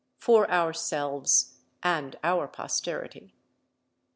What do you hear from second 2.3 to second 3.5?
posterity."